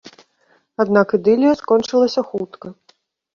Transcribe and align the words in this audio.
Аднак 0.83 1.07
ідылія 1.17 1.53
скончылася 1.61 2.21
хутка. 2.31 2.67